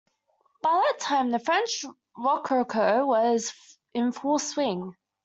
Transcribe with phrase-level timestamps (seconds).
[0.63, 1.85] By that time the French
[2.17, 3.53] Rococo was
[3.93, 4.95] in full swing.